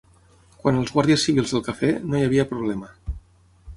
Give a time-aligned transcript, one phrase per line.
[0.63, 2.91] Quant als guàrdies civils del Cafè, no hi havia problema